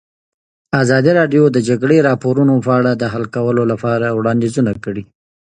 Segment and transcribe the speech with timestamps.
[0.81, 5.03] ازادي راډیو د د جګړې راپورونه په اړه د حل کولو لپاره وړاندیزونه کړي.